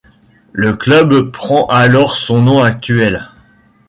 [0.51, 3.29] Le club prend alors son nom actuel.